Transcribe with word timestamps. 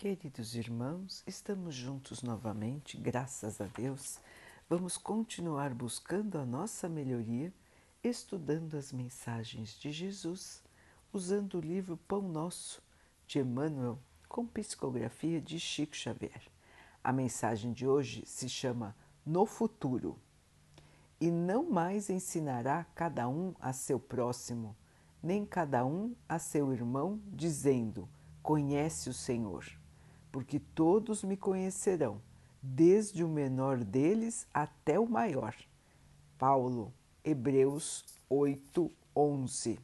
Queridos 0.00 0.54
irmãos, 0.54 1.24
estamos 1.26 1.74
juntos 1.74 2.22
novamente, 2.22 2.96
graças 2.96 3.60
a 3.60 3.64
Deus. 3.64 4.20
Vamos 4.70 4.96
continuar 4.96 5.74
buscando 5.74 6.38
a 6.38 6.46
nossa 6.46 6.88
melhoria, 6.88 7.52
estudando 8.00 8.76
as 8.76 8.92
mensagens 8.92 9.70
de 9.70 9.90
Jesus, 9.90 10.62
usando 11.12 11.54
o 11.54 11.60
livro 11.60 11.96
Pão 11.96 12.22
Nosso 12.22 12.80
de 13.26 13.40
Emmanuel, 13.40 13.98
com 14.28 14.46
psicografia 14.46 15.40
de 15.40 15.58
Chico 15.58 15.96
Xavier. 15.96 16.42
A 17.02 17.12
mensagem 17.12 17.72
de 17.72 17.84
hoje 17.84 18.22
se 18.24 18.48
chama 18.48 18.94
No 19.26 19.44
Futuro. 19.46 20.16
E 21.20 21.28
não 21.28 21.68
mais 21.68 22.08
ensinará 22.08 22.86
cada 22.94 23.28
um 23.28 23.52
a 23.58 23.72
seu 23.72 23.98
próximo, 23.98 24.76
nem 25.20 25.44
cada 25.44 25.84
um 25.84 26.14
a 26.28 26.38
seu 26.38 26.72
irmão, 26.72 27.20
dizendo: 27.26 28.08
Conhece 28.40 29.10
o 29.10 29.12
Senhor 29.12 29.77
porque 30.30 30.58
todos 30.58 31.22
me 31.24 31.36
conhecerão, 31.36 32.20
desde 32.62 33.24
o 33.24 33.28
menor 33.28 33.78
deles 33.84 34.46
até 34.52 34.98
o 34.98 35.06
maior. 35.06 35.54
Paulo, 36.38 36.92
Hebreus 37.24 38.04
8, 38.28 38.90
11. 39.14 39.78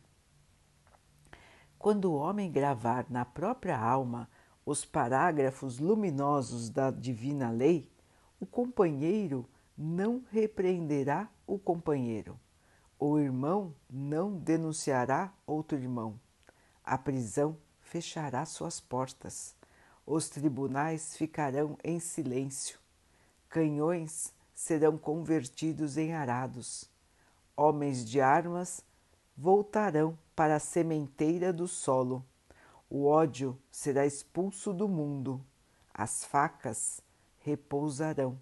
Quando 1.79 2.13
o 2.13 2.15
homem 2.15 2.51
gravar 2.51 3.07
na 3.11 3.25
própria 3.25 3.79
alma 3.79 4.29
os 4.65 4.85
parágrafos 4.85 5.79
luminosos 5.79 6.71
da 6.71 6.91
divina 6.91 7.51
lei, 7.51 7.91
o 8.41 8.47
companheiro 8.47 9.49
não 9.77 10.23
repreenderá 10.31 11.29
o 11.47 11.59
companheiro, 11.59 12.39
o 12.99 13.19
irmão 13.19 13.75
não 13.91 14.37
denunciará 14.37 15.33
outro 15.47 15.77
irmão, 15.77 16.19
a 16.83 16.97
prisão 16.97 17.57
fechará 17.81 18.47
suas 18.47 18.81
portas 18.81 19.55
os 20.07 20.29
tribunais 20.29 21.17
ficarão 21.17 21.79
em 21.83 21.99
silêncio, 21.99 22.79
canhões 23.49 24.35
serão 24.55 24.99
convertidos 24.99 25.97
em 25.97 26.13
arados, 26.13 26.91
homens 27.57 28.05
de 28.05 28.21
armas 28.21 28.85
voltarão 29.37 30.19
para 30.37 30.57
a 30.57 30.61
sementeira 30.61 31.53
do 31.53 31.67
solo, 31.67 32.25
o 32.91 33.07
ódio 33.07 33.59
será 33.71 34.05
expulso 34.05 34.75
do 34.75 34.87
mundo, 34.87 35.45
as 35.93 36.23
facas 36.25 37.01
repousarão, 37.39 38.39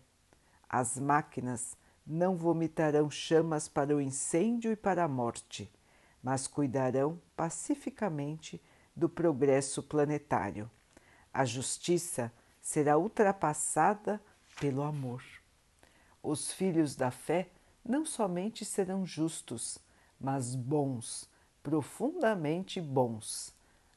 as 0.68 0.98
máquinas 0.98 1.76
não 2.04 2.36
vomitarão 2.36 3.08
chamas 3.08 3.68
para 3.68 3.94
o 3.94 4.00
incêndio 4.00 4.72
e 4.72 4.76
para 4.76 5.04
a 5.04 5.08
morte, 5.08 5.72
mas 6.20 6.48
cuidarão 6.48 7.20
pacificamente 7.36 8.60
do 8.96 9.08
progresso 9.08 9.80
planetário 9.82 10.68
a 11.32 11.44
justiça 11.44 12.32
será 12.60 12.98
ultrapassada 12.98 14.20
pelo 14.60 14.82
amor. 14.82 15.22
Os 16.22 16.52
filhos 16.52 16.94
da 16.94 17.10
fé 17.10 17.48
não 17.84 18.04
somente 18.04 18.64
serão 18.64 19.04
justos, 19.04 19.78
mas 20.20 20.54
bons, 20.54 21.28
profundamente 21.62 22.80
bons. 22.80 23.54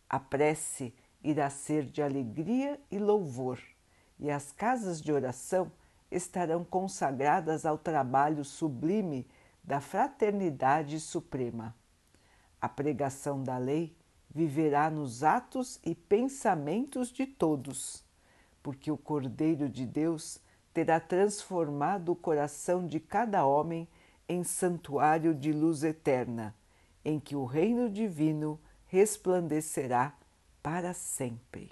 A 0.09 0.19
prece 0.19 0.93
irá 1.23 1.49
ser 1.49 1.85
de 1.85 2.01
alegria 2.01 2.79
e 2.89 2.97
louvor, 2.97 3.59
e 4.19 4.31
as 4.31 4.51
casas 4.51 5.01
de 5.01 5.11
oração 5.11 5.71
estarão 6.09 6.63
consagradas 6.63 7.65
ao 7.65 7.77
trabalho 7.77 8.45
sublime 8.45 9.27
da 9.63 9.81
fraternidade 9.81 10.99
suprema. 10.99 11.75
A 12.61 12.69
pregação 12.69 13.43
da 13.43 13.57
lei 13.57 13.95
viverá 14.35 14.89
nos 14.89 15.23
atos 15.23 15.79
e 15.81 15.95
pensamentos 15.95 17.07
de 17.07 17.25
todos, 17.25 18.03
porque 18.61 18.91
o 18.91 18.97
Cordeiro 18.97 19.69
de 19.69 19.85
Deus 19.85 20.41
terá 20.73 20.99
transformado 20.99 22.11
o 22.11 22.15
coração 22.17 22.85
de 22.85 22.99
cada 22.99 23.45
homem 23.45 23.87
em 24.27 24.43
santuário 24.43 25.33
de 25.33 25.53
luz 25.53 25.85
eterna, 25.85 26.53
em 27.05 27.17
que 27.17 27.33
o 27.33 27.45
reino 27.45 27.89
divino 27.89 28.59
resplandecerá 28.87 30.13
para 30.61 30.93
sempre. 30.93 31.71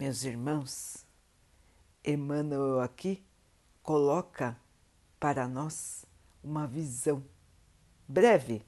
Meus 0.00 0.24
irmãos, 0.24 1.06
Emmanuel 2.04 2.80
aqui 2.80 3.22
coloca 3.84 4.58
para 5.20 5.46
nós 5.46 6.04
uma 6.42 6.66
visão 6.66 7.22
breve 8.12 8.62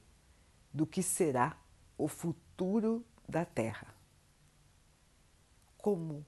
do 0.73 0.87
que 0.87 1.03
será 1.03 1.55
o 1.95 2.07
futuro 2.07 3.05
da 3.29 3.45
Terra. 3.45 3.93
Como 5.77 6.25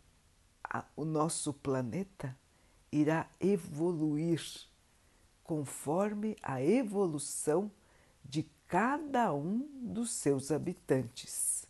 a, 0.63 0.85
o 0.95 1.03
nosso 1.03 1.51
planeta 1.51 2.37
irá 2.91 3.27
evoluir 3.39 4.39
conforme 5.43 6.37
a 6.43 6.61
evolução 6.61 7.71
de 8.23 8.43
cada 8.67 9.33
um 9.33 9.67
dos 9.81 10.11
seus 10.11 10.51
habitantes, 10.51 11.65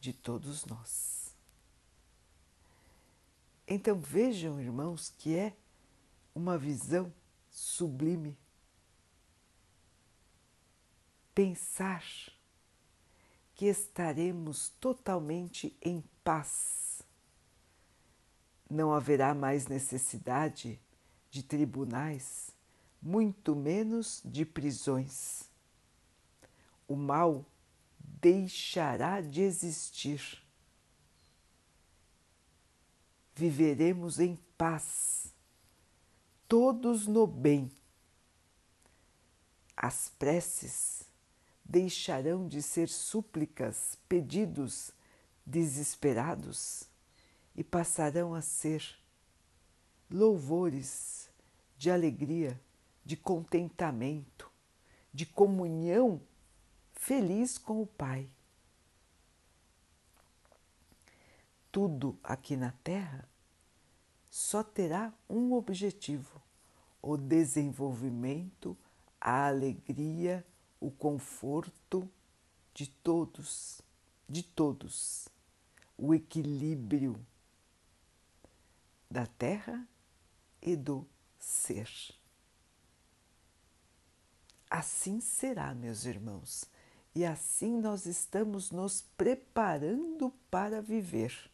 de 0.00 0.14
todos 0.14 0.64
nós. 0.64 1.34
Então 3.66 4.00
vejam, 4.00 4.58
irmãos, 4.58 5.12
que 5.18 5.36
é 5.36 5.54
uma 6.34 6.56
visão 6.56 7.12
sublime 7.50 8.34
pensar 11.38 12.02
que 13.54 13.66
estaremos 13.66 14.70
totalmente 14.80 15.72
em 15.80 16.02
paz. 16.24 17.00
Não 18.68 18.92
haverá 18.92 19.32
mais 19.36 19.68
necessidade 19.68 20.80
de 21.30 21.44
tribunais, 21.44 22.50
muito 23.00 23.54
menos 23.54 24.20
de 24.24 24.44
prisões. 24.44 25.48
O 26.88 26.96
mal 26.96 27.46
deixará 28.00 29.20
de 29.20 29.40
existir. 29.40 30.42
Viveremos 33.32 34.18
em 34.18 34.34
paz, 34.56 35.32
todos 36.48 37.06
no 37.06 37.28
bem. 37.28 37.70
As 39.76 40.08
preces 40.18 41.07
deixarão 41.68 42.48
de 42.48 42.62
ser 42.62 42.88
súplicas, 42.88 43.98
pedidos 44.08 44.90
desesperados 45.44 46.84
e 47.54 47.62
passarão 47.62 48.34
a 48.34 48.40
ser 48.40 48.82
louvores 50.10 51.28
de 51.76 51.90
alegria, 51.90 52.58
de 53.04 53.16
contentamento, 53.16 54.50
de 55.12 55.26
comunhão 55.26 56.20
feliz 56.92 57.58
com 57.58 57.82
o 57.82 57.86
Pai. 57.86 58.28
Tudo 61.70 62.18
aqui 62.24 62.56
na 62.56 62.72
Terra 62.82 63.28
só 64.30 64.62
terá 64.62 65.12
um 65.28 65.52
objetivo: 65.52 66.40
o 67.02 67.16
desenvolvimento, 67.16 68.76
a 69.20 69.48
alegria, 69.48 70.46
o 70.80 70.90
conforto 70.90 72.08
de 72.72 72.86
todos, 72.86 73.80
de 74.28 74.42
todos, 74.42 75.28
o 75.96 76.14
equilíbrio 76.14 77.18
da 79.10 79.26
terra 79.26 79.86
e 80.62 80.76
do 80.76 81.06
ser. 81.38 81.88
Assim 84.70 85.20
será, 85.20 85.74
meus 85.74 86.04
irmãos, 86.04 86.64
e 87.14 87.24
assim 87.24 87.80
nós 87.80 88.06
estamos 88.06 88.70
nos 88.70 89.02
preparando 89.16 90.30
para 90.50 90.82
viver. 90.82 91.50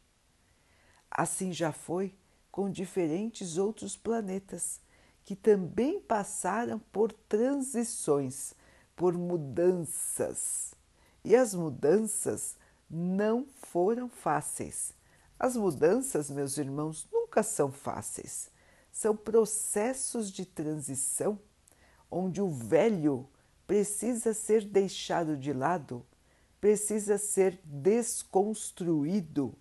Assim 1.10 1.52
já 1.52 1.72
foi 1.72 2.14
com 2.50 2.70
diferentes 2.70 3.56
outros 3.56 3.96
planetas 3.96 4.80
que 5.24 5.34
também 5.34 6.00
passaram 6.00 6.78
por 6.78 7.12
transições 7.12 8.54
por 8.96 9.14
mudanças. 9.14 10.74
E 11.24 11.34
as 11.34 11.54
mudanças 11.54 12.56
não 12.88 13.46
foram 13.54 14.08
fáceis. 14.08 14.92
As 15.38 15.56
mudanças, 15.56 16.30
meus 16.30 16.58
irmãos, 16.58 17.08
nunca 17.12 17.42
são 17.42 17.72
fáceis. 17.72 18.50
São 18.92 19.16
processos 19.16 20.30
de 20.30 20.46
transição 20.46 21.38
onde 22.10 22.40
o 22.40 22.48
velho 22.48 23.28
precisa 23.66 24.32
ser 24.32 24.64
deixado 24.64 25.36
de 25.36 25.52
lado, 25.52 26.06
precisa 26.60 27.18
ser 27.18 27.60
desconstruído 27.64 29.54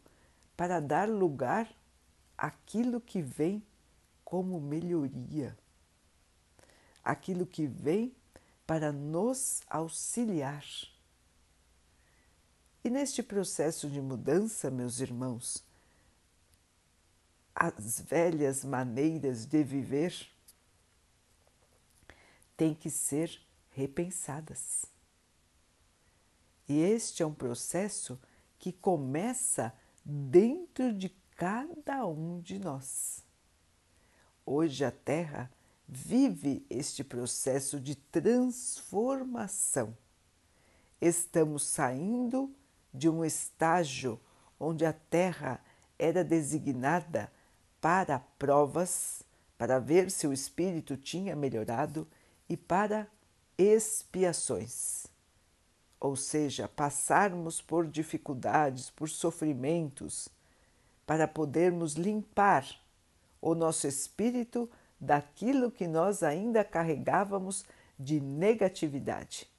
para 0.55 0.79
dar 0.79 1.09
lugar 1.09 1.67
àquilo 2.37 3.01
que 3.01 3.21
vem 3.21 3.63
como 4.23 4.59
melhoria, 4.61 5.57
aquilo 7.03 7.45
que 7.45 7.65
vem 7.65 8.15
para 8.65 8.91
nos 8.91 9.61
auxiliar. 9.67 10.65
E 12.83 12.89
neste 12.89 13.23
processo 13.23 13.89
de 13.89 14.01
mudança, 14.01 14.69
meus 14.69 14.99
irmãos, 14.99 15.63
as 17.55 18.01
velhas 18.01 18.63
maneiras 18.63 19.45
de 19.45 19.63
viver 19.63 20.27
têm 22.57 22.73
que 22.73 22.89
ser 22.89 23.41
repensadas. 23.71 24.85
E 26.67 26.79
este 26.79 27.23
é 27.23 27.25
um 27.25 27.33
processo 27.33 28.19
que 28.57 28.71
começa 28.71 29.73
dentro 30.03 30.93
de 30.93 31.09
cada 31.35 32.05
um 32.05 32.39
de 32.39 32.59
nós. 32.59 33.23
Hoje 34.45 34.83
a 34.83 34.91
Terra 34.91 35.51
vive 35.95 36.65
este 36.69 37.03
processo 37.03 37.79
de 37.79 37.95
transformação. 37.95 39.95
Estamos 40.99 41.63
saindo 41.63 42.51
de 42.91 43.07
um 43.07 43.23
estágio 43.23 44.19
onde 44.59 44.85
a 44.85 44.93
Terra 44.93 45.63
era 45.99 46.23
designada 46.23 47.31
para 47.79 48.19
provas, 48.39 49.21
para 49.55 49.79
ver 49.79 50.09
se 50.09 50.25
o 50.25 50.33
espírito 50.33 50.97
tinha 50.97 51.35
melhorado 51.35 52.07
e 52.49 52.57
para 52.57 53.07
expiações. 53.55 55.05
Ou 55.99 56.15
seja, 56.15 56.67
passarmos 56.67 57.61
por 57.61 57.87
dificuldades, 57.87 58.89
por 58.89 59.09
sofrimentos, 59.09 60.27
para 61.05 61.27
podermos 61.27 61.93
limpar 61.93 62.67
o 63.39 63.53
nosso 63.53 63.87
espírito 63.87 64.69
daquilo 65.03 65.69
que 65.69 65.85
nós 65.85 66.23
ainda 66.23 66.63
carregávamos 66.63 67.65
de 67.99 68.21
negatividade, 68.21 69.49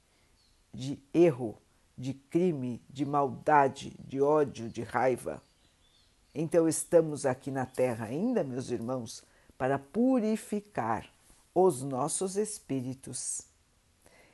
de 0.73 0.99
erro, 1.13 1.55
de 1.95 2.13
crime, 2.15 2.81
de 2.89 3.05
maldade, 3.05 3.95
de 3.99 4.19
ódio, 4.19 4.67
de 4.67 4.81
raiva. 4.81 5.41
Então 6.33 6.67
estamos 6.67 7.25
aqui 7.25 7.51
na 7.51 7.65
Terra 7.65 8.07
ainda, 8.07 8.43
meus 8.43 8.71
irmãos, 8.71 9.23
para 9.55 9.77
purificar 9.77 11.07
os 11.53 11.83
nossos 11.83 12.35
espíritos. 12.35 13.43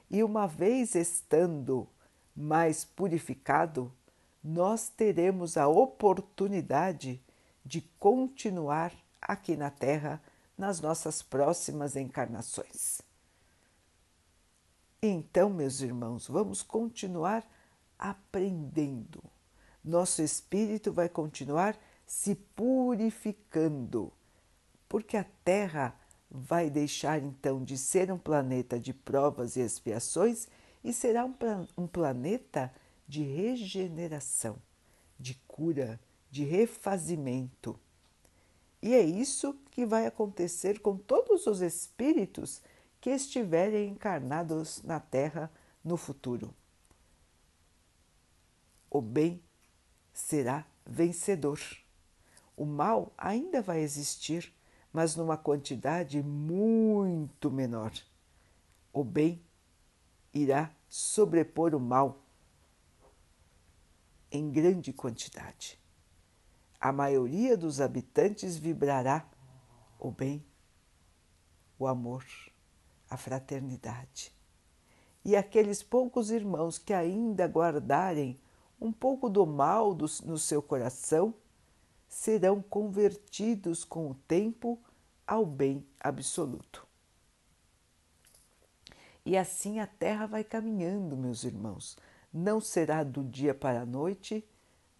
E 0.09 0.23
uma 0.23 0.47
vez 0.47 0.95
estando 0.95 1.87
mais 2.35 2.85
purificado, 2.85 3.91
nós 4.41 4.87
teremos 4.87 5.57
a 5.57 5.67
oportunidade 5.67 7.21
de 7.65 7.81
continuar 7.99 8.93
aqui 9.21 9.55
na 9.55 9.69
Terra 9.69 10.19
nas 10.61 10.79
nossas 10.79 11.23
próximas 11.23 11.95
encarnações. 11.95 13.01
Então, 15.01 15.49
meus 15.49 15.81
irmãos, 15.81 16.27
vamos 16.27 16.61
continuar 16.61 17.43
aprendendo. 17.97 19.23
Nosso 19.83 20.21
espírito 20.21 20.93
vai 20.93 21.09
continuar 21.09 21.75
se 22.05 22.35
purificando, 22.35 24.13
porque 24.87 25.17
a 25.17 25.25
Terra 25.43 25.99
vai 26.29 26.69
deixar 26.69 27.23
então 27.23 27.63
de 27.63 27.75
ser 27.75 28.11
um 28.11 28.19
planeta 28.19 28.79
de 28.79 28.93
provas 28.93 29.55
e 29.55 29.61
expiações 29.61 30.47
e 30.83 30.93
será 30.93 31.25
um, 31.25 31.33
um 31.75 31.87
planeta 31.87 32.71
de 33.07 33.23
regeneração, 33.23 34.61
de 35.19 35.33
cura, 35.47 35.99
de 36.29 36.43
refazimento. 36.43 37.79
E 38.81 38.95
é 38.95 39.01
isso 39.01 39.53
que 39.69 39.85
vai 39.85 40.07
acontecer 40.07 40.79
com 40.79 40.97
todos 40.97 41.45
os 41.45 41.61
espíritos 41.61 42.61
que 42.99 43.09
estiverem 43.09 43.89
encarnados 43.89 44.81
na 44.83 44.99
Terra 44.99 45.51
no 45.83 45.97
futuro. 45.97 46.53
O 48.89 49.01
bem 49.01 49.41
será 50.13 50.65
vencedor. 50.85 51.59
O 52.57 52.65
mal 52.65 53.13
ainda 53.17 53.61
vai 53.61 53.79
existir, 53.81 54.53
mas 54.91 55.15
numa 55.15 55.37
quantidade 55.37 56.21
muito 56.21 57.49
menor. 57.49 57.93
O 58.91 59.03
bem 59.03 59.41
irá 60.33 60.71
sobrepor 60.89 61.73
o 61.73 61.79
mal 61.79 62.21
em 64.31 64.51
grande 64.51 64.91
quantidade. 64.93 65.80
A 66.81 66.91
maioria 66.91 67.55
dos 67.55 67.79
habitantes 67.79 68.57
vibrará 68.57 69.29
o 69.99 70.09
bem, 70.09 70.43
o 71.77 71.85
amor, 71.85 72.25
a 73.07 73.15
fraternidade. 73.15 74.35
E 75.23 75.35
aqueles 75.35 75.83
poucos 75.83 76.31
irmãos 76.31 76.79
que 76.79 76.91
ainda 76.91 77.45
guardarem 77.45 78.41
um 78.79 78.91
pouco 78.91 79.29
do 79.29 79.45
mal 79.45 79.93
do, 79.93 80.07
no 80.25 80.39
seu 80.39 80.59
coração 80.59 81.35
serão 82.07 82.63
convertidos 82.63 83.83
com 83.83 84.09
o 84.09 84.15
tempo 84.15 84.79
ao 85.27 85.45
bem 85.45 85.85
absoluto. 85.99 86.87
E 89.23 89.37
assim 89.37 89.79
a 89.79 89.85
terra 89.85 90.25
vai 90.25 90.43
caminhando, 90.43 91.15
meus 91.15 91.43
irmãos, 91.43 91.95
não 92.33 92.59
será 92.59 93.03
do 93.03 93.23
dia 93.23 93.53
para 93.53 93.81
a 93.81 93.85
noite, 93.85 94.43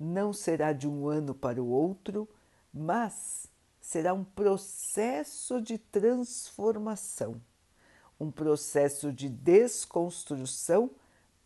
não 0.02 0.34
será 0.34 0.74
de 0.74 0.88
um 0.88 1.08
ano 1.08 1.34
para 1.34 1.62
o 1.62 1.68
outro, 1.68 2.28
mas 2.74 3.48
será 3.80 4.14
um 4.14 4.24
processo 4.24 5.62
de 5.62 5.78
transformação, 5.78 7.42
um 8.20 8.32
processo 8.32 9.14
de 9.14 9.30
desconstrução 9.30 10.90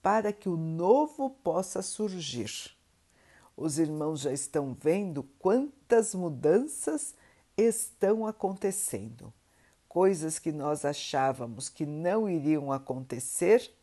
para 0.01 0.31
que 0.31 0.47
o 0.47 0.55
novo 0.55 1.29
possa 1.29 1.81
surgir. 1.81 2.75
Os 3.57 3.79
irmãos 3.79 4.21
já 4.21 4.31
estão 4.31 4.73
vendo 4.79 5.23
quantas 5.39 6.13
mudanças 6.13 7.15
estão 7.57 8.25
acontecendo. 8.25 9.33
Coisas 9.87 10.39
que 10.39 10.51
nós 10.51 10.83
achávamos 10.83 11.69
que 11.69 11.85
não 11.85 12.29
iriam 12.29 12.71
acontecer 12.71 13.73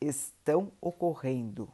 estão 0.00 0.72
ocorrendo. 0.80 1.72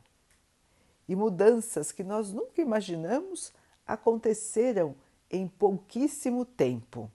E 1.11 1.17
mudanças 1.17 1.91
que 1.91 2.05
nós 2.05 2.33
nunca 2.33 2.63
imaginamos 2.63 3.53
aconteceram 3.85 4.95
em 5.29 5.49
pouquíssimo 5.49 6.45
tempo. 6.45 7.11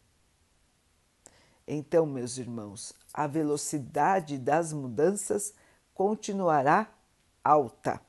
Então, 1.66 2.06
meus 2.06 2.38
irmãos, 2.38 2.94
a 3.14 3.26
velocidade 3.26 4.38
das 4.38 4.74
mudanças 4.74 5.54
continuará 5.94 6.94
alta. 7.42 8.02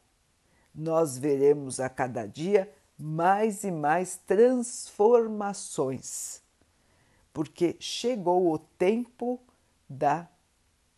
Nós 0.74 1.16
veremos 1.16 1.78
a 1.78 1.88
cada 1.88 2.26
dia 2.26 2.68
mais 2.98 3.62
e 3.62 3.70
mais 3.70 4.16
transformações, 4.16 6.42
porque 7.32 7.76
chegou 7.78 8.52
o 8.52 8.58
tempo 8.58 9.40
da 9.88 10.28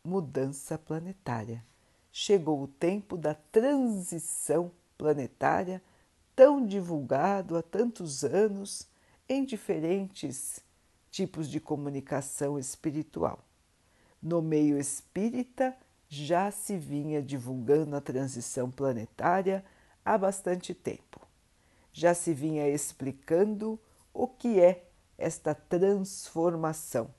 mudança 0.03 0.79
planetária 0.79 1.63
chegou 2.19 2.65
o 2.65 2.67
tempo 2.67 3.17
da 3.17 3.33
transição 3.33 4.73
planetária, 4.99 5.81
tão 6.35 6.67
divulgado 6.67 7.57
há 7.57 7.63
tantos 7.63 8.25
anos 8.25 8.89
em 9.29 9.45
diferentes 9.45 10.61
tipos 11.11 11.49
de 11.49 11.61
comunicação 11.61 12.59
espiritual. 12.59 13.45
No 14.21 14.43
meio 14.43 14.79
espírita 14.79 15.75
já 16.09 16.51
se 16.51 16.77
vinha 16.77 17.23
divulgando 17.23 17.95
a 17.95 18.01
transição 18.01 18.71
planetária 18.71 19.65
há 20.05 20.19
bastante 20.19 20.75
tempo. 20.75 21.21
Já 21.93 22.15
se 22.15 22.35
vinha 22.35 22.69
explicando 22.69 23.79
o 24.13 24.27
que 24.27 24.61
é 24.61 24.85
esta 25.17 25.55
transformação. 25.55 27.13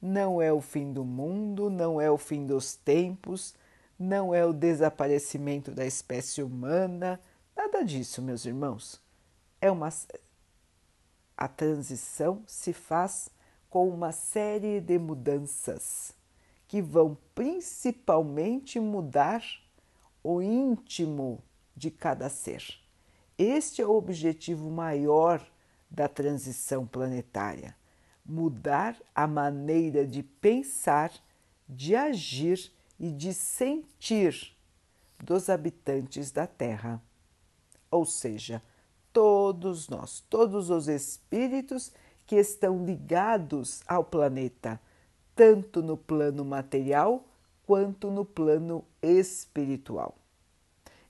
Não 0.00 0.42
é 0.42 0.52
o 0.52 0.60
fim 0.60 0.92
do 0.92 1.04
mundo, 1.04 1.70
não 1.70 2.00
é 2.00 2.10
o 2.10 2.18
fim 2.18 2.44
dos 2.46 2.74
tempos, 2.74 3.54
não 4.02 4.34
é 4.34 4.44
o 4.44 4.52
desaparecimento 4.52 5.70
da 5.70 5.86
espécie 5.86 6.42
humana, 6.42 7.20
nada 7.56 7.84
disso, 7.84 8.20
meus 8.20 8.44
irmãos. 8.44 9.00
É 9.60 9.70
uma 9.70 9.88
a 11.36 11.48
transição 11.48 12.42
se 12.46 12.72
faz 12.72 13.30
com 13.70 13.88
uma 13.88 14.10
série 14.10 14.80
de 14.80 14.98
mudanças 14.98 16.14
que 16.66 16.82
vão 16.82 17.16
principalmente 17.32 18.80
mudar 18.80 19.42
o 20.22 20.42
íntimo 20.42 21.42
de 21.76 21.90
cada 21.90 22.28
ser. 22.28 22.64
Este 23.38 23.82
é 23.82 23.86
o 23.86 23.94
objetivo 23.94 24.68
maior 24.68 25.44
da 25.88 26.08
transição 26.08 26.86
planetária: 26.86 27.76
mudar 28.26 28.96
a 29.14 29.28
maneira 29.28 30.04
de 30.04 30.24
pensar, 30.24 31.12
de 31.68 31.94
agir 31.94 32.72
e 32.98 33.10
de 33.10 33.32
sentir 33.34 34.56
dos 35.22 35.48
habitantes 35.48 36.30
da 36.30 36.46
Terra. 36.46 37.02
Ou 37.90 38.04
seja, 38.04 38.62
todos 39.12 39.88
nós, 39.88 40.24
todos 40.28 40.70
os 40.70 40.88
espíritos 40.88 41.92
que 42.26 42.36
estão 42.36 42.84
ligados 42.84 43.82
ao 43.86 44.04
planeta, 44.04 44.80
tanto 45.34 45.82
no 45.82 45.96
plano 45.96 46.44
material 46.44 47.24
quanto 47.66 48.10
no 48.10 48.24
plano 48.24 48.84
espiritual. 49.02 50.16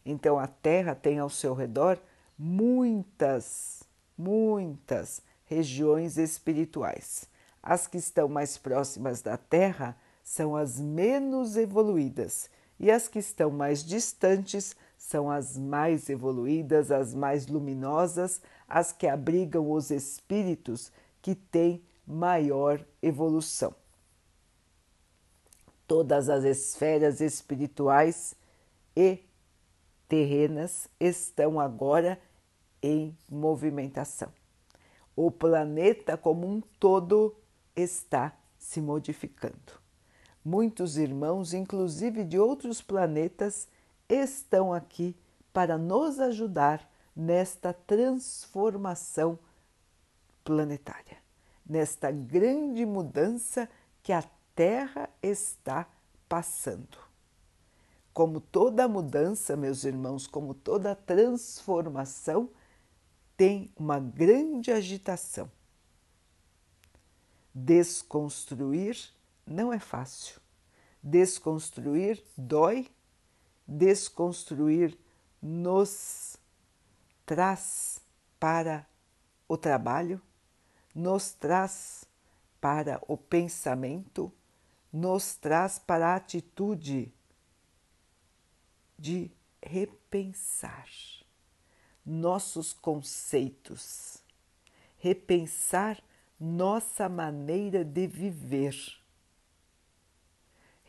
Então 0.05 0.39
a 0.39 0.47
Terra 0.47 0.95
tem 0.95 1.19
ao 1.19 1.31
seu 1.31 1.55
redor 1.55 1.99
muitas, 2.39 3.85
muitas 4.17 5.23
regiões 5.45 6.19
espirituais. 6.19 7.29
As 7.63 7.87
que 7.87 7.99
estão 7.99 8.29
mais 8.29 8.59
próximas 8.59 9.23
da 9.23 9.37
Terra 9.37 9.97
são 10.33 10.57
as 10.57 10.81
menos 10.81 11.59
evoluídas 11.59 12.49
e 12.81 12.91
as 12.91 13.07
que 13.07 13.19
estão 13.19 13.51
mais 13.51 13.85
distantes 13.85 14.75
são 14.97 15.31
as 15.31 15.59
mais 15.59 16.09
evoluídas, 16.09 16.91
as 16.91 17.13
mais 17.13 17.47
luminosas, 17.47 18.41
as 18.67 18.93
que 18.93 19.07
abrigam 19.07 19.71
os 19.71 19.91
espíritos 19.91 20.91
que 21.21 21.35
têm 21.35 21.85
maior 22.07 22.83
evolução. 23.03 23.75
Todas 25.87 26.31
as 26.31 26.45
esferas 26.45 27.21
espirituais 27.21 28.35
e 28.97 29.19
terrenas 30.09 30.89
estão 30.99 31.61
agora 31.61 32.19
em 32.83 33.15
movimentação. 33.29 34.33
O 35.15 35.31
planeta 35.31 36.17
como 36.17 36.47
um 36.47 36.63
todo 36.81 37.37
está 37.77 38.35
se 38.59 38.81
modificando. 38.81 39.82
Muitos 40.45 40.97
irmãos, 40.97 41.55
inclusive 41.55 42.25
de 42.25 42.39
outros 42.39 42.83
planetas, 42.83 43.69
estão 44.09 44.73
aqui 44.73 45.17
para 45.53 45.79
nos 45.79 46.19
ajudar 46.19 46.91
nesta 47.15 47.73
transformação 47.73 49.39
planetária, 50.43 51.19
nesta 51.65 52.11
grande 52.11 52.85
mudança 52.85 53.69
que 54.03 54.13
a 54.13 54.25
Terra 54.55 55.09
está 55.23 55.87
passando. 56.29 56.99
Como 58.13 58.41
toda 58.41 58.89
mudança, 58.89 59.57
meus 59.57 59.85
irmãos, 59.85 60.27
como 60.27 60.53
toda 60.53 60.95
transformação, 60.95 62.51
tem 63.37 63.73
uma 63.77 63.99
grande 63.99 64.71
agitação. 64.71 65.51
Desconstruir 67.55 68.97
não 69.47 69.73
é 69.73 69.79
fácil. 69.79 70.41
Desconstruir 71.03 72.23
dói, 72.37 72.91
desconstruir 73.67 74.97
nos 75.41 76.37
traz 77.27 78.01
para 78.39 78.87
o 79.49 79.57
trabalho, 79.57 80.21
nos 80.95 81.33
traz 81.33 82.05
para 82.61 83.03
o 83.09 83.17
pensamento, 83.17 84.33
nos 84.93 85.35
traz 85.35 85.79
para 85.79 86.09
a 86.09 86.17
atitude 86.17 87.13
de 88.99 89.31
repensar 89.61 90.89
nossos 92.05 92.73
conceitos, 92.73 94.19
repensar 94.99 96.03
nossa 96.39 97.09
maneira 97.09 97.85
de 97.85 98.07
viver, 98.07 98.77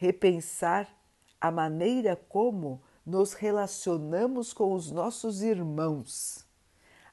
repensar 0.03 0.93
a 1.39 1.49
maneira 1.49 2.13
como 2.27 2.83
nos 3.05 3.31
relacionamos 3.31 4.51
com 4.51 4.73
os 4.73 4.91
nossos 4.91 5.41
irmãos, 5.41 6.45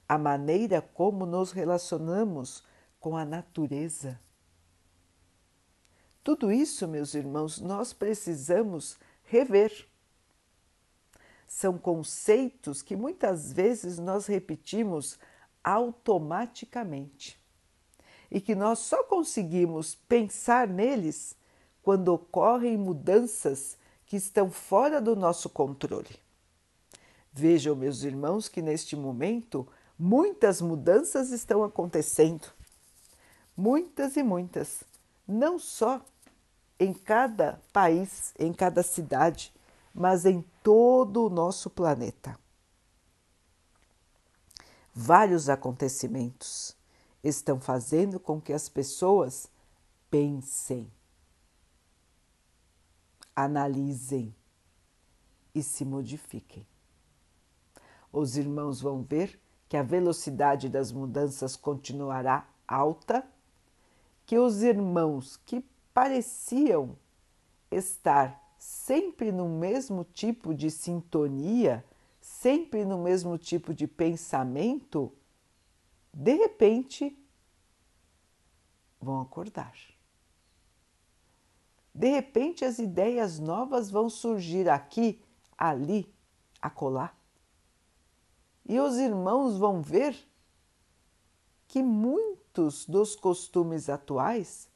a 0.09 0.19
maneira 0.19 0.83
como 0.83 1.25
nos 1.25 1.53
relacionamos 1.53 2.65
com 2.99 3.17
a 3.17 3.25
natureza. 3.25 4.21
Tudo 6.25 6.51
isso, 6.51 6.89
meus 6.89 7.15
irmãos, 7.15 7.61
nós 7.61 7.93
precisamos 7.93 8.99
rever. 9.23 9.89
São 11.47 11.79
conceitos 11.79 12.83
que 12.83 12.97
muitas 12.97 13.53
vezes 13.53 14.01
nós 14.01 14.27
repetimos 14.27 15.17
automaticamente 15.63 17.41
e 18.29 18.41
que 18.41 18.57
nós 18.57 18.81
só 18.81 19.05
conseguimos 19.05 19.95
pensar 19.95 20.67
neles 20.67 21.39
quando 21.83 22.09
ocorrem 22.09 22.77
mudanças 22.77 23.77
que 24.07 24.17
estão 24.17 24.51
fora 24.51 25.01
do 25.01 25.15
nosso 25.15 25.49
controle. 25.49 26.19
Vejam, 27.33 27.77
meus 27.77 28.03
irmãos, 28.03 28.49
que 28.49 28.61
neste 28.61 28.97
momento 28.97 29.67
muitas 29.99 30.61
mudanças 30.61 31.31
estão 31.31 31.63
acontecendo. 31.63 32.49
Muitas 33.57 34.17
e 34.17 34.23
muitas. 34.23 34.83
Não 35.27 35.59
só 35.59 36.01
em 36.79 36.93
cada 36.93 37.61
país, 37.73 38.35
em 38.39 38.53
cada 38.53 38.83
cidade, 38.83 39.53
mas 39.95 40.25
em 40.25 40.45
todo 40.63 41.27
o 41.27 41.31
nosso 41.31 41.71
planeta. 41.71 42.39
Vários 44.95 45.49
acontecimentos 45.49 46.75
estão 47.23 47.61
fazendo 47.61 48.19
com 48.19 48.41
que 48.41 48.53
as 48.53 48.69
pessoas 48.69 49.49
pensem 50.11 50.91
analisem 53.45 54.35
e 55.55 55.63
se 55.63 55.85
modifiquem. 55.85 56.67
Os 58.13 58.37
irmãos 58.37 58.81
vão 58.81 59.03
ver 59.03 59.41
que 59.69 59.77
a 59.77 59.83
velocidade 59.83 60.69
das 60.69 60.91
mudanças 60.91 61.57
continuará 61.57 62.49
alta, 62.67 63.25
que 64.27 64.39
os 64.39 64.63
irmãos 64.63 65.37
que 65.37 65.65
pareciam 65.95 66.97
estar 67.71 68.41
sempre 68.59 69.31
no 69.33 69.49
mesmo 69.49 70.05
tipo 70.05 70.55
de 70.55 70.71
sintonia, 70.71 71.85
sempre 72.21 72.85
no 72.85 72.99
mesmo 72.99 73.39
tipo 73.39 73.73
de 73.73 73.87
pensamento, 73.87 75.13
de 76.13 76.35
repente 76.35 77.17
vão 79.01 79.21
acordar. 79.21 79.75
De 81.95 82.09
repente, 82.09 82.65
as 82.65 82.79
ideias 82.79 83.39
novas 83.39 83.91
vão 83.91 84.09
surgir 84.09 84.69
aqui, 84.69 85.21
ali, 85.57 86.13
acolá. 86.61 87.13
E 88.67 88.79
os 88.79 88.97
irmãos 88.97 89.57
vão 89.59 89.83
ver 89.83 90.17
que 91.67 91.83
muitos 91.83 92.87
dos 92.87 93.17
costumes 93.17 93.89
atuais 93.89 94.69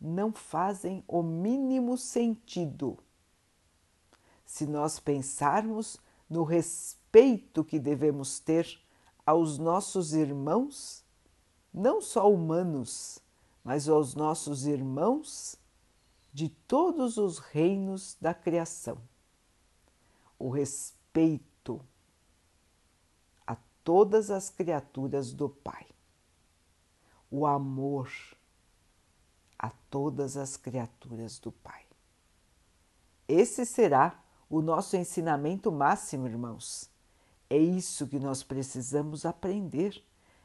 não 0.00 0.32
fazem 0.32 1.04
o 1.06 1.22
mínimo 1.22 1.96
sentido. 1.96 2.98
Se 4.44 4.66
nós 4.66 4.98
pensarmos 4.98 5.98
no 6.28 6.42
respeito 6.44 7.64
que 7.64 7.78
devemos 7.78 8.40
ter 8.40 8.80
aos 9.24 9.58
nossos 9.58 10.12
irmãos, 10.12 11.04
não 11.72 12.00
só 12.00 12.30
humanos, 12.30 13.20
mas 13.62 13.88
aos 13.88 14.14
nossos 14.14 14.66
irmãos 14.66 15.56
de 16.32 16.48
todos 16.48 17.18
os 17.18 17.38
reinos 17.38 18.16
da 18.20 18.32
criação. 18.32 18.98
O 20.38 20.48
respeito 20.48 21.84
a 23.46 23.56
todas 23.84 24.30
as 24.30 24.48
criaturas 24.48 25.32
do 25.32 25.48
Pai. 25.48 25.86
O 27.30 27.46
amor 27.46 28.10
a 29.58 29.70
todas 29.90 30.36
as 30.36 30.56
criaturas 30.56 31.38
do 31.38 31.52
Pai. 31.52 31.84
Esse 33.28 33.64
será 33.66 34.22
o 34.48 34.60
nosso 34.60 34.96
ensinamento 34.96 35.70
máximo, 35.70 36.26
irmãos. 36.26 36.90
É 37.48 37.56
isso 37.56 38.08
que 38.08 38.18
nós 38.18 38.42
precisamos 38.42 39.24
aprender. 39.24 40.02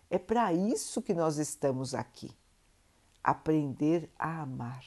É 0.10 0.20
para 0.20 0.54
isso 0.54 1.02
que 1.02 1.14
nós 1.14 1.38
estamos 1.38 1.94
aqui. 1.94 2.32
Aprender 3.24 4.10
a 4.18 4.42
amar 4.42 4.86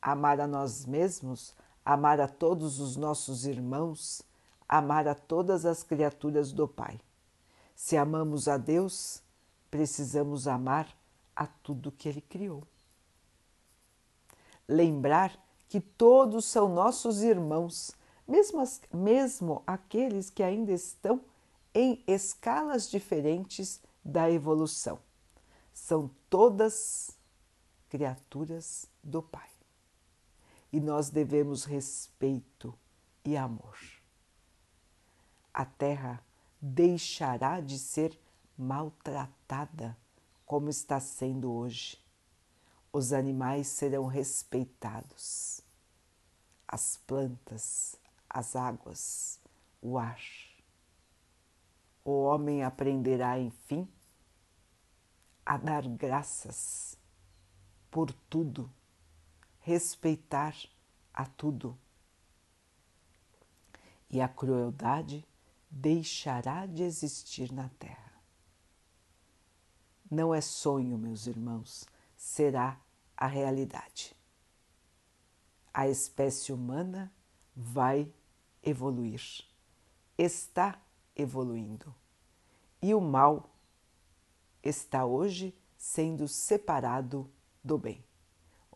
amar 0.00 0.40
a 0.40 0.46
nós 0.46 0.86
mesmos, 0.86 1.54
amar 1.84 2.20
a 2.20 2.28
todos 2.28 2.80
os 2.80 2.96
nossos 2.96 3.46
irmãos, 3.46 4.22
amar 4.68 5.08
a 5.08 5.14
todas 5.14 5.64
as 5.64 5.82
criaturas 5.82 6.52
do 6.52 6.68
Pai. 6.68 7.00
Se 7.74 7.96
amamos 7.96 8.48
a 8.48 8.56
Deus, 8.56 9.22
precisamos 9.70 10.46
amar 10.46 10.88
a 11.34 11.46
tudo 11.46 11.92
que 11.92 12.08
Ele 12.08 12.20
criou. 12.20 12.62
Lembrar 14.66 15.32
que 15.68 15.80
todos 15.80 16.44
são 16.44 16.68
nossos 16.68 17.22
irmãos, 17.22 17.92
mesmo, 18.26 18.60
as, 18.60 18.80
mesmo 18.92 19.62
aqueles 19.66 20.30
que 20.30 20.42
ainda 20.42 20.72
estão 20.72 21.20
em 21.74 22.02
escalas 22.06 22.90
diferentes 22.90 23.80
da 24.04 24.30
evolução. 24.30 24.98
São 25.72 26.10
todas 26.28 27.16
criaturas 27.88 28.86
do 29.02 29.22
Pai 29.22 29.57
e 30.72 30.80
nós 30.80 31.10
devemos 31.10 31.64
respeito 31.64 32.76
e 33.24 33.36
amor. 33.36 33.78
A 35.52 35.64
terra 35.64 36.22
deixará 36.60 37.60
de 37.60 37.78
ser 37.78 38.18
maltratada 38.56 39.96
como 40.44 40.68
está 40.68 40.98
sendo 41.00 41.52
hoje. 41.52 41.98
Os 42.92 43.12
animais 43.12 43.66
serão 43.68 44.06
respeitados, 44.06 45.60
as 46.66 46.96
plantas, 47.06 47.96
as 48.28 48.56
águas, 48.56 49.38
o 49.80 49.98
ar. 49.98 50.20
O 52.04 52.22
homem 52.22 52.64
aprenderá, 52.64 53.38
enfim, 53.38 53.86
a 55.44 55.56
dar 55.56 55.86
graças 55.86 56.96
por 57.90 58.12
tudo, 58.12 58.70
respeitar 59.68 60.56
a 61.12 61.26
tudo. 61.26 61.78
E 64.08 64.18
a 64.18 64.26
crueldade 64.26 65.22
deixará 65.70 66.64
de 66.64 66.82
existir 66.82 67.52
na 67.52 67.68
Terra. 67.78 68.14
Não 70.10 70.34
é 70.34 70.40
sonho, 70.40 70.96
meus 70.96 71.26
irmãos, 71.26 71.84
será 72.16 72.80
a 73.14 73.26
realidade. 73.26 74.16
A 75.74 75.86
espécie 75.86 76.50
humana 76.50 77.12
vai 77.54 78.10
evoluir, 78.62 79.44
está 80.16 80.80
evoluindo. 81.14 81.94
E 82.80 82.94
o 82.94 83.02
mal 83.02 83.54
está 84.62 85.04
hoje 85.04 85.54
sendo 85.76 86.26
separado 86.26 87.30
do 87.62 87.76
bem. 87.76 88.07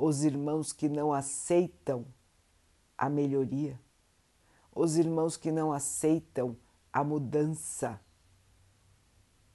Os 0.05 0.25
irmãos 0.25 0.73
que 0.73 0.89
não 0.89 1.13
aceitam 1.13 2.05
a 2.99 3.09
melhoria, 3.09 3.79
os 4.75 4.97
irmãos 4.97 5.37
que 5.37 5.53
não 5.53 5.73
aceitam 5.73 6.57
a 6.93 7.05
mudança, 7.05 8.01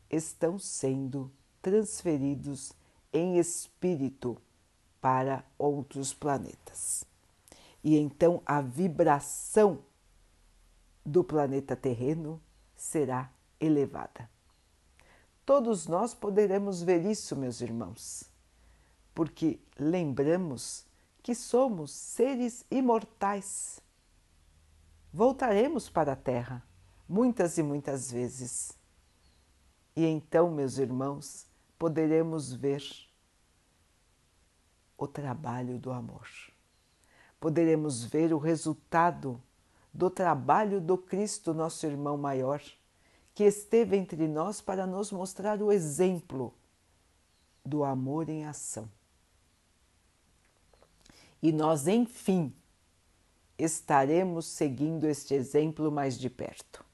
estão 0.09 0.57
sendo 0.57 1.29
transferidos 1.61 2.71
em 3.11 3.37
espírito 3.37 4.41
para 5.01 5.43
outros 5.57 6.13
planetas. 6.13 7.03
E 7.83 7.97
então 7.97 8.41
a 8.45 8.61
vibração 8.61 9.79
do 11.05 11.25
planeta 11.25 11.75
terreno 11.75 12.41
será 12.73 13.29
elevada. 13.59 14.29
Todos 15.45 15.87
nós 15.87 16.13
poderemos 16.13 16.81
ver 16.81 17.05
isso, 17.05 17.35
meus 17.35 17.59
irmãos, 17.59 18.31
porque 19.17 19.59
lembramos 19.79 20.85
que 21.23 21.33
somos 21.33 21.89
seres 21.89 22.63
imortais. 22.69 23.81
Voltaremos 25.11 25.89
para 25.89 26.11
a 26.11 26.15
Terra 26.15 26.63
muitas 27.09 27.57
e 27.57 27.63
muitas 27.63 28.11
vezes. 28.11 28.77
E 29.95 30.05
então, 30.05 30.51
meus 30.51 30.77
irmãos, 30.77 31.47
poderemos 31.79 32.53
ver 32.53 32.83
o 34.95 35.07
trabalho 35.07 35.79
do 35.79 35.91
amor. 35.91 36.27
Poderemos 37.39 38.03
ver 38.03 38.31
o 38.31 38.37
resultado 38.37 39.41
do 39.91 40.11
trabalho 40.11 40.79
do 40.79 40.95
Cristo, 40.95 41.55
nosso 41.55 41.87
irmão 41.87 42.17
maior, 42.19 42.61
que 43.33 43.45
esteve 43.45 43.97
entre 43.97 44.27
nós 44.27 44.61
para 44.61 44.85
nos 44.85 45.11
mostrar 45.11 45.59
o 45.59 45.71
exemplo 45.71 46.53
do 47.65 47.83
amor 47.83 48.29
em 48.29 48.45
ação. 48.45 48.87
E 51.41 51.51
nós, 51.51 51.87
enfim, 51.87 52.53
estaremos 53.57 54.45
seguindo 54.45 55.07
este 55.07 55.33
exemplo 55.33 55.91
mais 55.91 56.17
de 56.17 56.29
perto. 56.29 56.85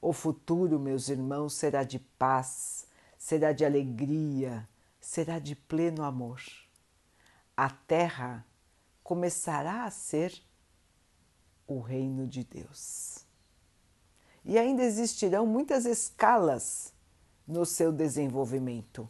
O 0.00 0.12
futuro, 0.12 0.78
meus 0.78 1.08
irmãos, 1.08 1.54
será 1.54 1.82
de 1.82 1.98
paz, 1.98 2.86
será 3.16 3.52
de 3.52 3.64
alegria, 3.64 4.68
será 5.00 5.38
de 5.38 5.54
pleno 5.54 6.02
amor. 6.02 6.42
A 7.56 7.70
terra 7.70 8.46
começará 9.02 9.84
a 9.84 9.90
ser 9.90 10.42
o 11.66 11.80
reino 11.80 12.26
de 12.26 12.44
Deus. 12.44 13.24
E 14.44 14.58
ainda 14.58 14.82
existirão 14.82 15.46
muitas 15.46 15.86
escalas 15.86 16.92
no 17.46 17.64
seu 17.64 17.90
desenvolvimento, 17.90 19.08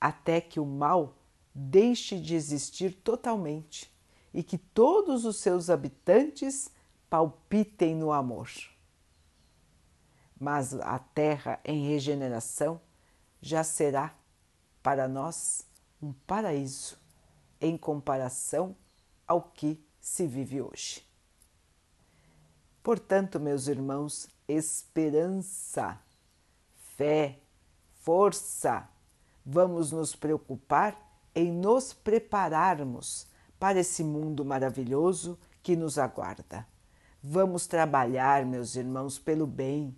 até 0.00 0.40
que 0.40 0.58
o 0.58 0.64
mal 0.64 1.14
deixe 1.54 2.18
de 2.18 2.34
existir 2.34 2.94
totalmente 2.94 3.92
e 4.32 4.42
que 4.42 4.56
todos 4.56 5.24
os 5.24 5.36
seus 5.36 5.68
habitantes 5.68 6.70
palpitem 7.08 7.96
no 7.96 8.12
amor. 8.12 8.48
Mas 10.38 10.74
a 10.74 10.98
terra 10.98 11.60
em 11.64 11.88
regeneração 11.88 12.80
já 13.42 13.64
será 13.64 14.14
para 14.82 15.08
nós 15.08 15.66
um 16.00 16.12
paraíso 16.12 16.96
em 17.60 17.76
comparação 17.76 18.74
ao 19.26 19.42
que 19.42 19.82
se 20.00 20.26
vive 20.26 20.62
hoje. 20.62 21.06
Portanto, 22.82 23.38
meus 23.38 23.66
irmãos, 23.66 24.28
esperança, 24.48 26.00
fé, 26.96 27.38
força, 28.00 28.88
vamos 29.44 29.92
nos 29.92 30.16
preocupar 30.16 31.09
em 31.34 31.52
nos 31.52 31.92
prepararmos 31.92 33.26
para 33.58 33.80
esse 33.80 34.02
mundo 34.02 34.44
maravilhoso 34.44 35.38
que 35.62 35.76
nos 35.76 35.98
aguarda. 35.98 36.66
Vamos 37.22 37.66
trabalhar, 37.66 38.46
meus 38.46 38.76
irmãos, 38.76 39.18
pelo 39.18 39.46
bem, 39.46 39.94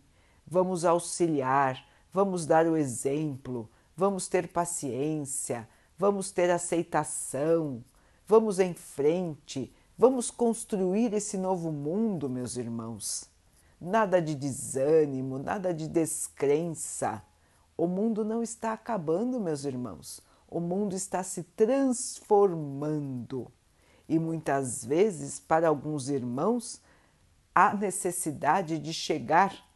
vamos 0.46 0.84
auxiliar, 0.84 1.84
vamos 2.12 2.44
dar 2.44 2.66
o 2.66 2.76
exemplo, 2.76 3.70
vamos 3.96 4.26
ter 4.26 4.48
paciência, 4.48 5.68
vamos 5.96 6.32
ter 6.32 6.50
aceitação, 6.50 7.84
vamos 8.26 8.58
em 8.58 8.74
frente, 8.74 9.72
vamos 9.96 10.30
construir 10.30 11.14
esse 11.14 11.38
novo 11.38 11.70
mundo, 11.70 12.28
meus 12.28 12.56
irmãos. 12.56 13.30
Nada 13.80 14.20
de 14.20 14.34
desânimo, 14.34 15.38
nada 15.38 15.72
de 15.72 15.88
descrença. 15.88 17.22
O 17.76 17.86
mundo 17.86 18.24
não 18.24 18.42
está 18.42 18.72
acabando, 18.72 19.40
meus 19.40 19.64
irmãos. 19.64 20.20
O 20.52 20.60
mundo 20.60 20.94
está 20.94 21.22
se 21.22 21.42
transformando. 21.42 23.50
E 24.06 24.18
muitas 24.18 24.84
vezes, 24.84 25.40
para 25.40 25.66
alguns 25.66 26.10
irmãos, 26.10 26.78
há 27.54 27.74
necessidade 27.74 28.78
de 28.78 28.92
chegar 28.92 29.66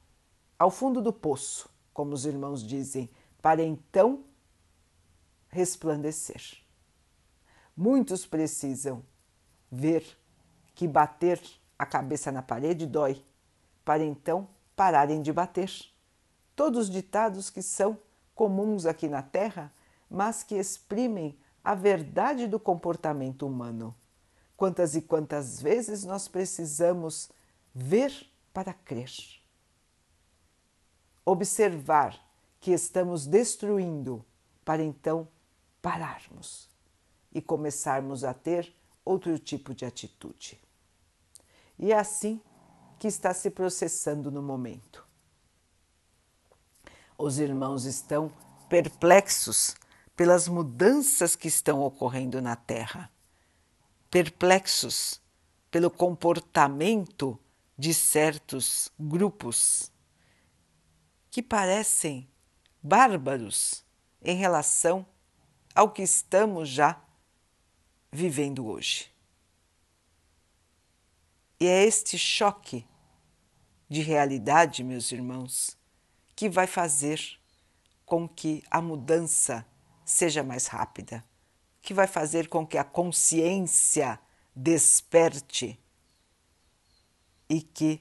ao 0.58 0.70
fundo 0.70 1.00
do 1.00 1.14
poço, 1.14 1.70
como 1.94 2.12
os 2.12 2.26
irmãos 2.26 2.62
dizem, 2.62 3.08
para 3.40 3.64
então 3.64 4.22
resplandecer. 5.48 6.58
Muitos 7.74 8.26
precisam 8.26 9.02
ver 9.72 10.04
que 10.74 10.86
bater 10.86 11.40
a 11.78 11.86
cabeça 11.86 12.30
na 12.30 12.42
parede 12.42 12.86
dói, 12.86 13.24
para 13.82 14.04
então 14.04 14.46
pararem 14.76 15.22
de 15.22 15.32
bater. 15.32 15.72
Todos 16.54 16.90
ditados 16.90 17.48
que 17.48 17.62
são 17.62 17.98
comuns 18.34 18.84
aqui 18.84 19.08
na 19.08 19.22
Terra, 19.22 19.72
mas 20.10 20.42
que 20.42 20.54
exprimem 20.54 21.36
a 21.62 21.74
verdade 21.74 22.46
do 22.46 22.60
comportamento 22.60 23.46
humano. 23.46 23.94
Quantas 24.56 24.94
e 24.94 25.02
quantas 25.02 25.60
vezes 25.60 26.04
nós 26.04 26.28
precisamos 26.28 27.28
ver 27.74 28.30
para 28.52 28.72
crer. 28.72 29.12
Observar 31.24 32.18
que 32.60 32.70
estamos 32.70 33.26
destruindo 33.26 34.24
para 34.64 34.82
então 34.82 35.28
pararmos 35.82 36.68
e 37.32 37.42
começarmos 37.42 38.24
a 38.24 38.32
ter 38.32 38.74
outro 39.04 39.38
tipo 39.38 39.74
de 39.74 39.84
atitude. 39.84 40.60
E 41.78 41.92
é 41.92 41.98
assim 41.98 42.40
que 42.98 43.06
está 43.06 43.34
se 43.34 43.50
processando 43.50 44.30
no 44.30 44.42
momento. 44.42 45.06
Os 47.18 47.38
irmãos 47.38 47.84
estão 47.84 48.32
perplexos 48.68 49.76
pelas 50.16 50.48
mudanças 50.48 51.36
que 51.36 51.46
estão 51.46 51.82
ocorrendo 51.82 52.40
na 52.40 52.56
Terra, 52.56 53.12
perplexos 54.10 55.20
pelo 55.70 55.90
comportamento 55.90 57.38
de 57.78 57.92
certos 57.92 58.90
grupos 58.98 59.92
que 61.30 61.42
parecem 61.42 62.26
bárbaros 62.82 63.84
em 64.22 64.34
relação 64.34 65.06
ao 65.74 65.90
que 65.90 66.02
estamos 66.02 66.70
já 66.70 66.98
vivendo 68.10 68.66
hoje. 68.66 69.12
E 71.60 71.66
é 71.66 71.84
este 71.84 72.16
choque 72.16 72.86
de 73.86 74.00
realidade, 74.00 74.82
meus 74.82 75.12
irmãos, 75.12 75.76
que 76.34 76.48
vai 76.48 76.66
fazer 76.66 77.20
com 78.06 78.26
que 78.26 78.62
a 78.70 78.80
mudança 78.80 79.66
seja 80.06 80.42
mais 80.42 80.68
rápida, 80.68 81.24
que 81.82 81.92
vai 81.92 82.06
fazer 82.06 82.48
com 82.48 82.64
que 82.64 82.78
a 82.78 82.84
consciência 82.84 84.18
desperte 84.54 85.78
e 87.48 87.60
que 87.60 88.00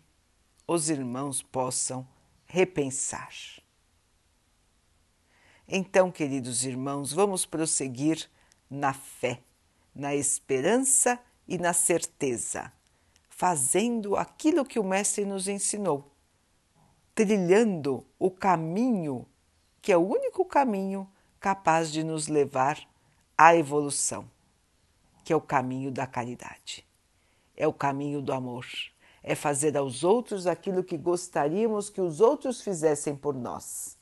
os 0.68 0.90
irmãos 0.90 1.42
possam 1.42 2.08
repensar. 2.46 3.34
Então, 5.68 6.12
queridos 6.12 6.64
irmãos, 6.64 7.12
vamos 7.12 7.46
prosseguir 7.46 8.30
na 8.70 8.94
fé, 8.94 9.42
na 9.94 10.16
esperança 10.16 11.20
e 11.48 11.58
na 11.58 11.74
certeza, 11.74 12.72
fazendo 13.28 14.16
aquilo 14.16 14.64
que 14.64 14.80
o 14.80 14.84
Mestre 14.84 15.26
nos 15.26 15.48
ensinou, 15.48 16.12
trilhando 17.16 18.06
o 18.20 18.30
caminho 18.30 19.28
que 19.86 19.92
é 19.92 19.98
o 19.98 20.08
único 20.08 20.44
caminho 20.44 21.08
capaz 21.46 21.92
de 21.92 22.04
nos 22.04 22.28
levar 22.28 22.80
à 23.38 23.56
evolução, 23.56 24.26
que 25.24 25.32
é 25.32 25.36
o 25.36 25.40
caminho 25.40 25.92
da 25.92 26.08
caridade, 26.08 26.84
é 27.56 27.68
o 27.68 27.72
caminho 27.72 28.20
do 28.20 28.34
amor, 28.34 28.66
é 29.22 29.36
fazer 29.36 29.78
aos 29.78 30.04
outros 30.04 30.48
aquilo 30.48 30.84
que 30.84 30.98
gostaríamos 30.98 31.88
que 31.88 32.02
os 32.02 32.20
outros 32.20 32.62
fizessem 32.62 33.16
por 33.16 33.36
nós. 33.36 33.96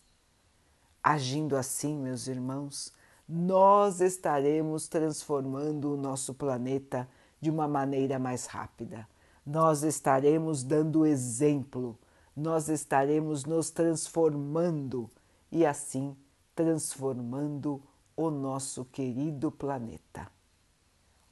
Agindo 1.03 1.57
assim, 1.57 1.97
meus 1.97 2.27
irmãos, 2.27 2.93
nós 3.27 3.99
estaremos 3.99 4.87
transformando 4.87 5.95
o 5.95 5.97
nosso 5.97 6.33
planeta 6.33 7.09
de 7.41 7.49
uma 7.49 7.67
maneira 7.67 8.17
mais 8.17 8.45
rápida. 8.45 9.05
Nós 9.45 9.83
estaremos 9.83 10.63
dando 10.63 11.05
exemplo, 11.05 11.99
nós 12.33 12.69
estaremos 12.69 13.43
nos 13.43 13.69
transformando 13.69 15.11
e 15.51 15.65
assim 15.65 16.15
transformando 16.55 17.81
o 18.15 18.29
nosso 18.29 18.85
querido 18.85 19.51
planeta. 19.51 20.31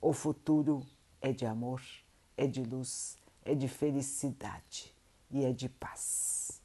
O 0.02 0.14
futuro 0.14 0.86
é 1.22 1.32
de 1.32 1.46
amor, 1.46 1.82
é 2.36 2.48
de 2.48 2.64
luz, 2.64 3.18
é 3.44 3.54
de 3.54 3.68
felicidade 3.68 4.96
e 5.30 5.46
é 5.46 5.54
de 5.54 5.70
paz. 5.70 6.62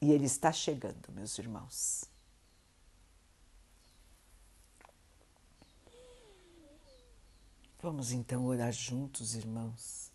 E 0.00 0.12
ele 0.12 0.26
está 0.26 0.52
chegando, 0.52 1.10
meus 1.12 1.36
irmãos. 1.38 2.04
Vamos 7.80 8.12
então 8.12 8.44
orar 8.46 8.72
juntos, 8.72 9.34
irmãos, 9.34 10.10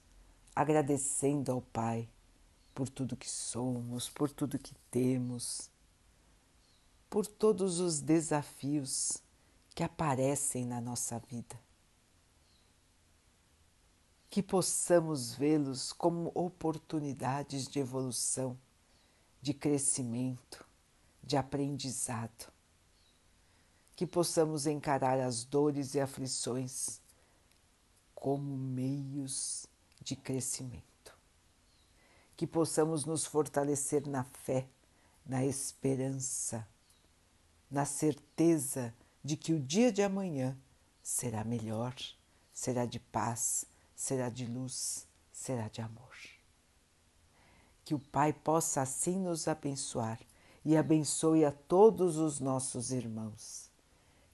agradecendo 0.56 1.52
ao 1.52 1.62
Pai 1.62 2.10
por 2.74 2.90
tudo 2.90 3.16
que 3.16 3.30
somos, 3.30 4.10
por 4.10 4.30
tudo 4.30 4.60
que 4.60 4.76
temos 4.92 5.73
por 7.14 7.28
todos 7.28 7.80
os 7.80 8.02
desafios 8.02 9.22
que 9.76 9.84
aparecem 9.84 10.66
na 10.66 10.82
nossa 10.82 11.20
vida. 11.20 11.56
Que 14.32 14.42
possamos 14.42 15.36
vê-los 15.36 15.94
como 15.94 16.32
oportunidades 16.34 17.68
de 17.68 17.78
evolução, 17.78 18.58
de 19.40 19.54
crescimento, 19.54 20.66
de 21.22 21.38
aprendizado. 21.38 22.52
Que 23.96 24.08
possamos 24.08 24.66
encarar 24.66 25.20
as 25.20 25.44
dores 25.44 25.94
e 25.94 26.02
aflições 26.02 27.00
como 28.16 28.58
meios 28.58 29.68
de 30.02 30.16
crescimento. 30.16 31.16
Que 32.36 32.48
possamos 32.48 33.06
nos 33.06 33.24
fortalecer 33.24 34.08
na 34.08 34.24
fé, 34.24 34.68
na 35.24 35.46
esperança 35.46 36.68
na 37.74 37.86
certeza 37.86 38.94
de 39.24 39.36
que 39.36 39.52
o 39.52 39.60
dia 39.60 39.92
de 39.92 40.04
amanhã 40.04 40.56
será 41.02 41.44
melhor, 41.44 41.96
será 42.54 42.86
de 42.86 43.00
paz, 43.00 43.66
será 43.96 44.30
de 44.30 44.46
luz, 44.46 45.08
será 45.32 45.68
de 45.68 45.82
amor. 45.82 46.16
Que 47.84 47.96
o 47.96 48.00
Pai 48.00 48.32
possa 48.32 48.84
assim 48.84 49.18
nos 49.18 49.48
abençoar 49.48 50.20
e 50.64 50.78
abençoe 50.78 51.44
a 51.44 51.52
todos 51.52 52.18
os 52.18 52.40
nossos 52.40 52.92
irmãos. 52.92 53.72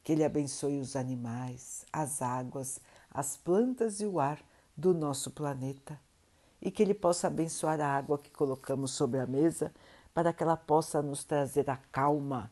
Que 0.04 0.12
Ele 0.12 0.26
abençoe 0.26 0.78
os 0.78 0.98
animais, 0.98 1.86
as 1.94 2.22
águas, 2.22 2.82
as 3.10 3.38
plantas 3.38 4.02
e 4.02 4.06
o 4.06 4.20
ar 4.20 4.44
do 4.76 4.94
nosso 4.94 5.32
planeta. 5.32 5.98
E 6.62 6.70
que 6.70 6.84
Ele 6.84 6.94
possa 6.94 7.28
abençoar 7.28 7.80
a 7.80 7.88
água 7.88 8.20
que 8.20 8.32
colocamos 8.32 8.92
sobre 8.92 9.18
a 9.18 9.26
mesa 9.26 9.74
para 10.14 10.34
que 10.34 10.44
ela 10.44 10.58
possa 10.58 11.02
nos 11.02 11.24
trazer 11.24 11.70
a 11.70 11.78
calma 11.78 12.52